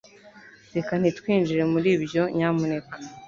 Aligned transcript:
Reka 0.75 0.91
ntitwinjire 0.97 1.61
muri 1.73 1.87
ibyo 1.97 2.23
nyamuneka 2.37 2.95